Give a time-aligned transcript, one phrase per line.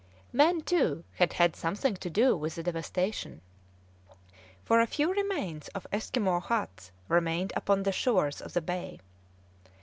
[0.33, 3.39] Men, too, had had something to do with the devastation,
[4.65, 8.99] for a few remains of Esquimaux huts remained upon the shores of the Bay.